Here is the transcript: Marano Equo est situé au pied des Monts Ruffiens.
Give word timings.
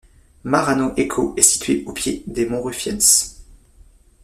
Marano 0.45 0.93
Equo 0.97 1.35
est 1.37 1.43
situé 1.43 1.83
au 1.85 1.93
pied 1.93 2.23
des 2.25 2.47
Monts 2.47 2.63
Ruffiens. 2.63 2.97